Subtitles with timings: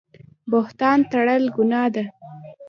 [0.51, 2.03] بهتان تړل ګناه ده